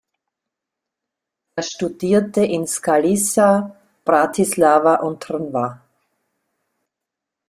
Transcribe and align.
Er 1.55 1.61
studierte 1.61 2.43
in 2.43 2.65
Skalica, 2.65 3.75
Bratislava 4.03 4.95
und 4.95 5.21
Trnava. 5.21 5.79